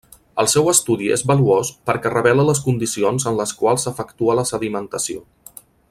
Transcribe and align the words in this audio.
El 0.43 0.47
seu 0.53 0.69
estudi 0.71 1.09
és 1.15 1.23
valuós 1.31 1.69
perquè 1.89 2.13
revela 2.15 2.47
les 2.49 2.63
condicions 2.69 3.29
en 3.33 3.39
les 3.43 3.55
quals 3.61 3.87
s'efectua 3.89 4.39
la 4.41 4.49
sedimentació. 4.55 5.25